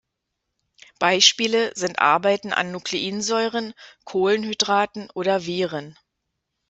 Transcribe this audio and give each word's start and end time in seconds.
Beispiele 0.97 1.73
sind 1.75 1.99
Arbeiten 1.99 2.53
an 2.53 2.71
Nukleinsäuren, 2.71 3.75
Kohlenhydraten 4.03 5.11
oder 5.11 5.45
Viren. 5.45 5.95